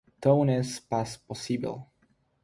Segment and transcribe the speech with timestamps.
[0.19, 1.69] Tout n'est pas possible!